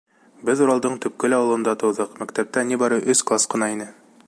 [0.49, 3.91] —Беҙ Уралдың төпкөл ауылында тыуҙыҡ, мәктәптә ни бары өс класс ҡына ине.